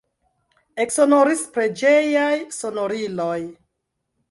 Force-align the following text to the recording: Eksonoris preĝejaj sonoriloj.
Eksonoris 0.85 1.43
preĝejaj 1.59 2.33
sonoriloj. 2.59 3.39